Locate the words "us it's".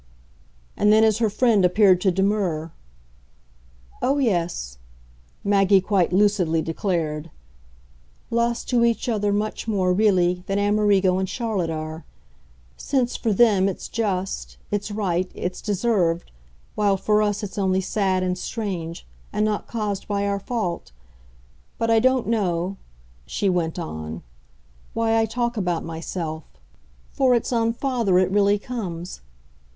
17.21-17.59